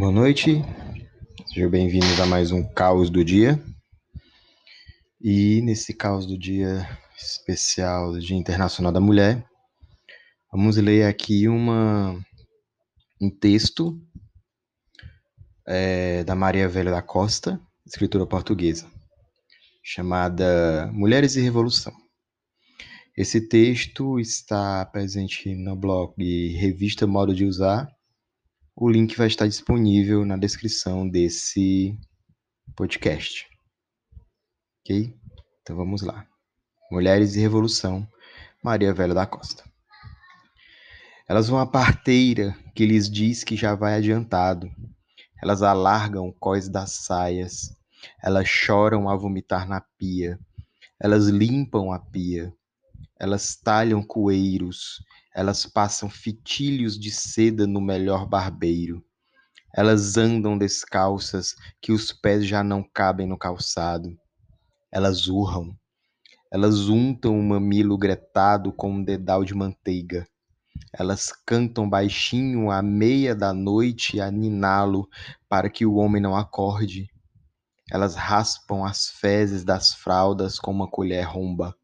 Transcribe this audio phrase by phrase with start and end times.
[0.00, 0.64] Boa noite,
[1.52, 3.62] sejam bem-vindos a mais um Caos do Dia.
[5.20, 6.88] E nesse Caos do Dia
[7.18, 9.44] especial do Dia Internacional da Mulher,
[10.50, 12.18] vamos ler aqui uma,
[13.20, 14.00] um texto
[15.68, 18.90] é, da Maria Velha da Costa, escritora portuguesa,
[19.84, 21.92] chamada Mulheres e Revolução.
[23.14, 26.14] Esse texto está presente no blog
[26.56, 27.86] Revista Modo de Usar
[28.80, 31.94] o link vai estar disponível na descrição desse
[32.74, 33.46] podcast.
[34.80, 35.14] Ok?
[35.60, 36.26] Então vamos lá.
[36.90, 38.08] Mulheres e Revolução,
[38.64, 39.62] Maria Velha da Costa.
[41.28, 44.70] Elas vão à parteira que lhes diz que já vai adiantado.
[45.42, 47.76] Elas alargam o cós das saias.
[48.24, 50.38] Elas choram a vomitar na pia.
[50.98, 52.50] Elas limpam a pia.
[53.20, 54.98] Elas talham coeiros
[55.34, 59.04] elas passam fitilhos de seda no melhor barbeiro.
[59.72, 64.18] Elas andam descalças, que os pés já não cabem no calçado.
[64.90, 65.72] Elas urram.
[66.52, 70.26] Elas untam o mamilo gretado com um dedal de manteiga.
[70.92, 75.08] Elas cantam baixinho à meia da noite a niná-lo
[75.48, 77.08] para que o homem não acorde.
[77.88, 81.76] Elas raspam as fezes das fraldas com uma colher romba.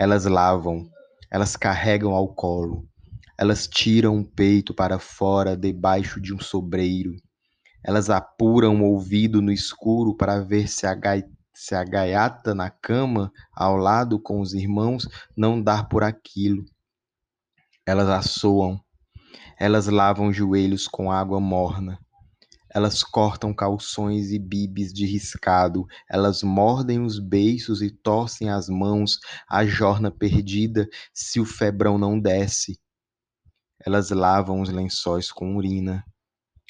[0.00, 0.88] Elas lavam,
[1.28, 2.88] elas carregam ao colo.
[3.36, 7.16] Elas tiram o peito para fora debaixo de um sobreiro.
[7.84, 11.24] Elas apuram o ouvido no escuro para ver se a, gai...
[11.52, 16.64] se a gaiata na cama, ao lado com os irmãos, não dar por aquilo.
[17.84, 18.80] Elas assoam.
[19.58, 21.98] Elas lavam joelhos com água morna.
[22.70, 29.18] Elas cortam calções e bibes de riscado, elas mordem os beiços e torcem as mãos,
[29.48, 32.78] a jorna perdida, se o febrão não desce.
[33.84, 36.04] Elas lavam os lençóis com urina,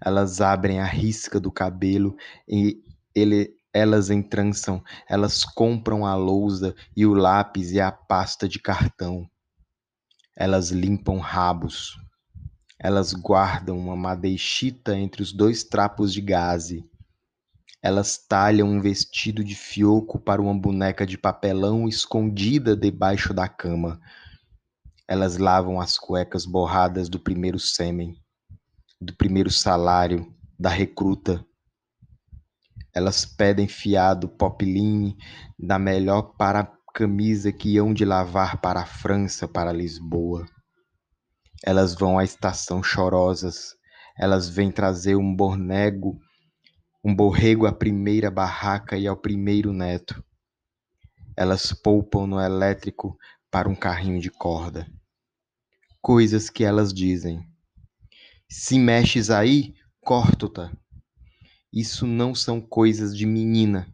[0.00, 2.16] elas abrem a risca do cabelo
[2.48, 2.82] e
[3.14, 9.28] ele, elas entrançam, elas compram a lousa e o lápis e a pasta de cartão.
[10.36, 11.99] Elas limpam rabos,
[12.82, 16.82] elas guardam uma madeixita entre os dois trapos de gaze.
[17.82, 24.00] Elas talham um vestido de fioco para uma boneca de papelão escondida debaixo da cama.
[25.06, 28.16] Elas lavam as cuecas borradas do primeiro sêmen,
[28.98, 31.44] do primeiro salário, da recruta.
[32.94, 35.18] Elas pedem fiado popeline
[35.58, 36.64] da melhor para
[36.94, 40.46] camisa que hão de lavar para a França, para Lisboa.
[41.64, 43.74] Elas vão à estação chorosas,
[44.16, 46.18] elas vêm trazer um bornego,
[47.04, 50.22] um borrego à primeira barraca e ao primeiro neto.
[51.36, 53.16] Elas poupam no elétrico
[53.50, 54.86] para um carrinho de corda.
[56.00, 57.42] Coisas que elas dizem.
[58.48, 60.72] Se mexes aí, corto-ta.
[61.72, 63.86] Isso não são coisas de menina.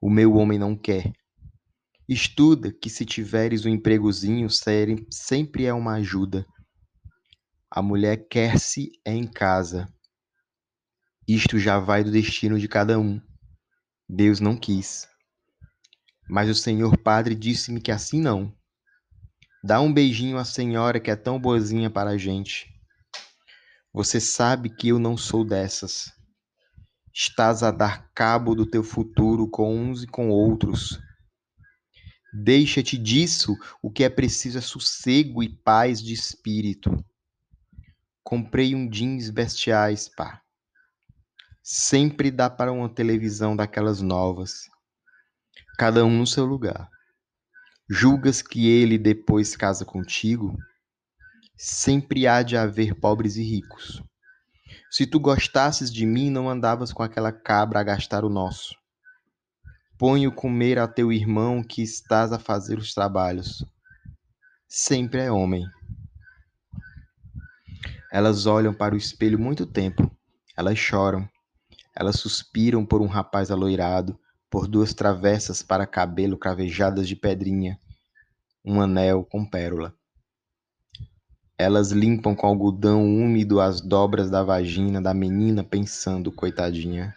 [0.00, 1.12] O meu homem não quer.
[2.08, 4.48] Estuda que se tiveres um empregozinho,
[5.10, 6.44] sempre é uma ajuda.
[7.74, 9.90] A mulher quer-se é em casa.
[11.26, 13.18] Isto já vai do destino de cada um.
[14.06, 15.08] Deus não quis.
[16.28, 18.54] Mas o Senhor Padre disse-me que assim não.
[19.64, 22.68] Dá um beijinho à senhora que é tão boazinha para a gente.
[23.90, 26.12] Você sabe que eu não sou dessas.
[27.10, 31.00] Estás a dar cabo do teu futuro com uns e com outros.
[32.34, 37.02] Deixa-te disso, o que é preciso é sossego e paz de espírito.
[38.22, 40.40] Comprei um jeans bestiais, pá.
[41.62, 44.68] Sempre dá para uma televisão daquelas novas.
[45.78, 46.88] Cada um no seu lugar.
[47.88, 50.56] Julgas que ele depois casa contigo?
[51.56, 54.02] Sempre há de haver pobres e ricos.
[54.90, 58.74] Se tu gostasses de mim, não andavas com aquela cabra a gastar o nosso.
[59.98, 63.64] Põe-o comer a teu irmão que estás a fazer os trabalhos.
[64.68, 65.64] Sempre é homem.
[68.12, 70.14] Elas olham para o espelho muito tempo.
[70.54, 71.26] Elas choram.
[71.96, 74.20] Elas suspiram por um rapaz aloirado,
[74.50, 77.80] por duas travessas para cabelo cravejadas de pedrinha,
[78.62, 79.94] um anel com pérola.
[81.56, 87.14] Elas limpam com algodão úmido as dobras da vagina da menina, pensando, coitadinha.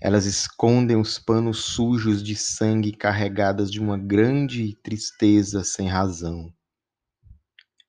[0.00, 6.50] Elas escondem os panos sujos de sangue carregadas de uma grande tristeza sem razão.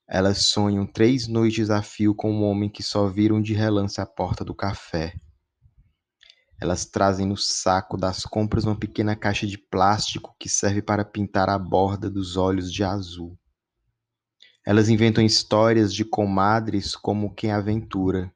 [0.07, 4.05] Elas sonham três noites a fio com um homem que só viram de relance a
[4.05, 5.15] porta do café.
[6.61, 11.49] Elas trazem no saco das compras uma pequena caixa de plástico que serve para pintar
[11.49, 13.37] a borda dos olhos de azul.
[14.65, 18.33] Elas inventam histórias de comadres como quem aventura.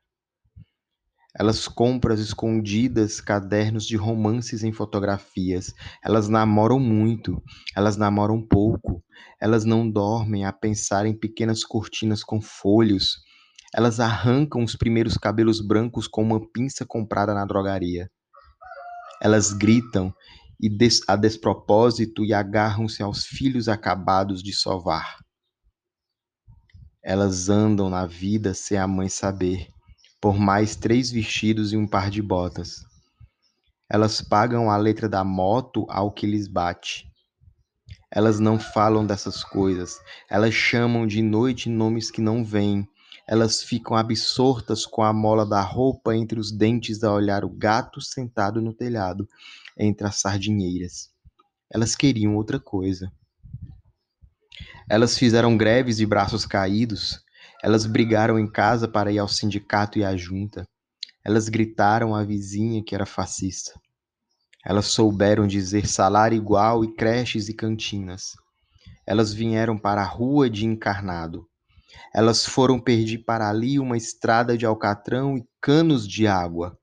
[1.37, 5.73] Elas compram escondidas cadernos de romances em fotografias.
[6.03, 7.41] Elas namoram muito,
[7.75, 9.03] elas namoram pouco.
[9.39, 13.17] Elas não dormem a pensar em pequenas cortinas com folhos.
[13.73, 18.09] Elas arrancam os primeiros cabelos brancos com uma pinça comprada na drogaria.
[19.21, 20.13] Elas gritam
[20.59, 25.19] e des a despropósito e agarram-se aos filhos acabados de sovar.
[27.03, 29.69] Elas andam na vida sem a mãe saber
[30.21, 32.85] por mais três vestidos e um par de botas.
[33.89, 37.09] Elas pagam a letra da moto ao que lhes bate.
[38.11, 39.99] Elas não falam dessas coisas.
[40.29, 42.87] Elas chamam de noite nomes que não vêm.
[43.27, 48.01] Elas ficam absortas com a mola da roupa entre os dentes a olhar o gato
[48.01, 49.27] sentado no telhado,
[49.77, 51.11] entre as sardinheiras.
[51.71, 53.11] Elas queriam outra coisa.
[54.89, 57.23] Elas fizeram greves de braços caídos,
[57.61, 60.65] elas brigaram em casa para ir ao sindicato e à junta.
[61.23, 63.73] Elas gritaram à vizinha que era fascista.
[64.65, 68.33] Elas souberam dizer salário igual e creches e cantinas.
[69.05, 71.45] Elas vieram para a rua de encarnado.
[72.13, 76.77] Elas foram pedir para ali uma estrada de alcatrão e canos de água.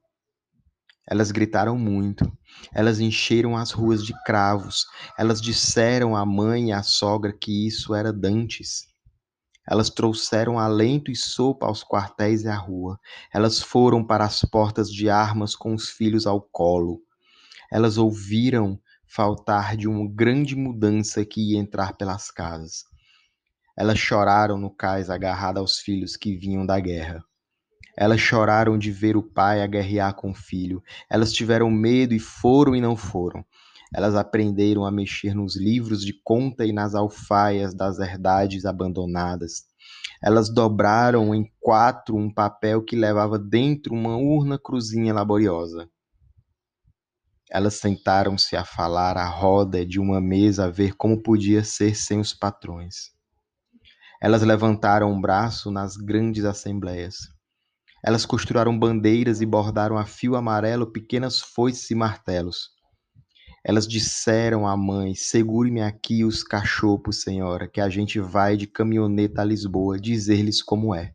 [1.08, 2.30] Elas gritaram muito.
[2.74, 4.84] Elas encheram as ruas de cravos.
[5.16, 8.86] Elas disseram à mãe e à sogra que isso era dantes.
[9.68, 12.98] Elas trouxeram alento e sopa aos quartéis e à rua.
[13.32, 17.00] Elas foram para as portas de armas com os filhos ao colo.
[17.70, 22.84] Elas ouviram faltar de uma grande mudança que ia entrar pelas casas.
[23.76, 27.24] Elas choraram no cais agarrada aos filhos que vinham da guerra.
[27.96, 30.82] Elas choraram de ver o pai aguerrear com o filho.
[31.08, 33.44] Elas tiveram medo e foram e não foram.
[33.94, 39.64] Elas aprenderam a mexer nos livros de conta e nas alfaias das herdades abandonadas.
[40.22, 45.88] Elas dobraram em quatro um papel que levava dentro uma urna cruzinha laboriosa.
[47.48, 52.18] Elas sentaram-se a falar à roda de uma mesa a ver como podia ser sem
[52.18, 53.14] os patrões.
[54.20, 57.16] Elas levantaram um braço nas grandes assembleias.
[58.04, 62.75] Elas costuraram bandeiras e bordaram a fio amarelo pequenas foices e martelos.
[63.68, 69.42] Elas disseram à mãe: Segure-me aqui os cachopos, senhora, que a gente vai de caminhoneta
[69.42, 71.12] a Lisboa dizer-lhes como é.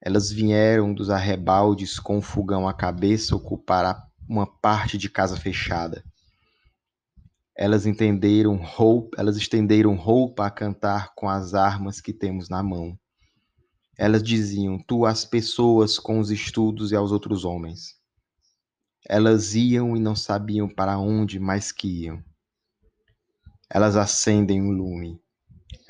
[0.00, 6.02] Elas vieram dos arrebaldes com o fogão à cabeça ocupar uma parte de casa fechada.
[7.54, 12.98] Elas entenderam roupa, elas estenderam roupa a cantar com as armas que temos na mão.
[13.98, 18.00] Elas diziam: Tu as pessoas com os estudos e aos outros homens.
[19.08, 22.22] Elas iam e não sabiam para onde mais que iam.
[23.68, 25.20] Elas acendem um lume.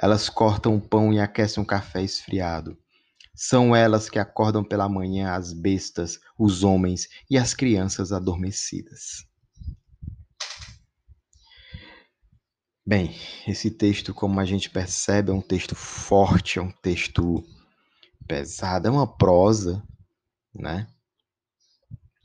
[0.00, 2.78] Elas cortam o pão e aquecem um café esfriado.
[3.34, 9.26] São elas que acordam pela manhã as bestas, os homens e as crianças adormecidas.
[12.84, 13.14] Bem,
[13.46, 17.44] esse texto, como a gente percebe, é um texto forte, é um texto
[18.26, 19.82] pesado, é uma prosa,
[20.54, 20.88] né?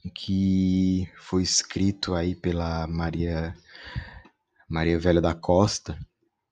[0.09, 3.55] Que foi escrito aí pela Maria
[4.69, 5.97] Maria Velha da Costa,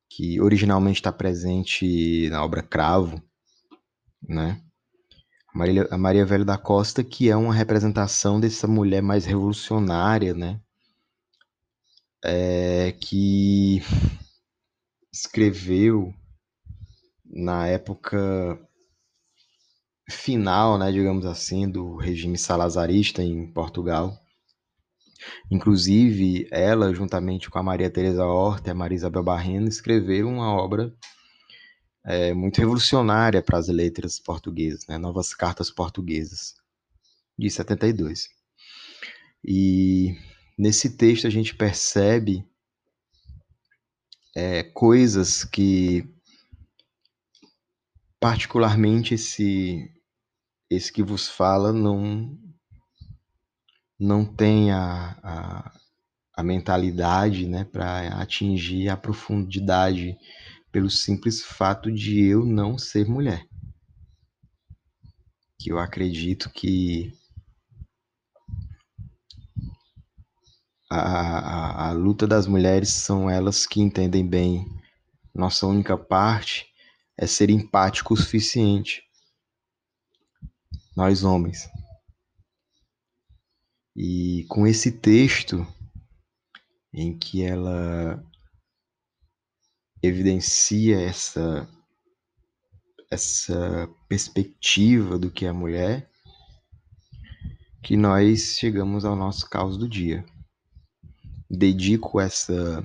[0.09, 3.21] que originalmente está presente na obra Cravo,
[4.21, 4.61] né?
[5.53, 10.59] Maria, a Maria Velha da Costa, que é uma representação dessa mulher mais revolucionária, né?
[12.23, 13.81] É, que
[15.11, 16.13] escreveu
[17.25, 18.59] na época
[20.09, 24.19] final, né, digamos assim, do regime salazarista em Portugal.
[25.49, 30.51] Inclusive, ela, juntamente com a Maria Teresa Horta e a Maria Isabel Barreno, escreveram uma
[30.53, 30.93] obra
[32.05, 36.55] é, muito revolucionária para as letras portuguesas, né, Novas Cartas Portuguesas,
[37.37, 38.29] de 72.
[39.43, 40.15] E
[40.57, 42.45] nesse texto a gente percebe
[44.35, 46.07] é, coisas que
[48.19, 49.94] particularmente esse
[50.69, 52.37] esse que vos fala não
[53.97, 55.79] não tem a, a,
[56.35, 60.17] a mentalidade né, para atingir a profundidade
[60.69, 63.47] pelo simples fato de eu não ser mulher.
[65.57, 67.13] Que eu acredito que
[70.91, 74.67] a, a, a luta das mulheres são elas que entendem bem.
[75.33, 76.67] Nossa única parte
[77.17, 79.04] é ser empático o suficiente
[80.95, 81.69] nós homens.
[83.95, 85.65] E com esse texto
[86.93, 88.23] em que ela
[90.01, 91.67] evidencia essa
[93.11, 96.09] essa perspectiva do que é a mulher,
[97.83, 100.25] que nós chegamos ao nosso caos do dia.
[101.49, 102.83] Dedico essa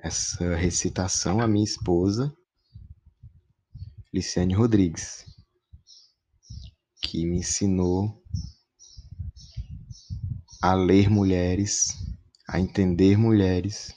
[0.00, 2.32] essa recitação à minha esposa,
[4.14, 5.24] Liciane Rodrigues,
[7.02, 8.22] que me ensinou
[10.60, 11.96] a ler mulheres,
[12.48, 13.94] a entender mulheres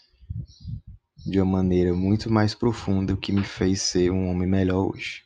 [1.26, 5.24] de uma maneira muito mais profunda, o que me fez ser um homem melhor hoje.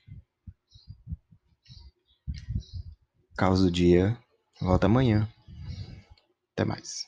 [3.37, 4.17] Caos do dia,
[4.61, 5.27] volta amanhã.
[6.53, 7.05] Até mais.